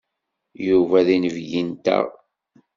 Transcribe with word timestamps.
Yuba 0.67 0.99
d 1.05 1.07
inebgi-nteɣ. 1.15 2.05